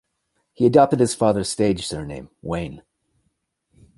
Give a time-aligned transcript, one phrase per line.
[0.53, 2.81] He adopted his father's stage surname, Wayne.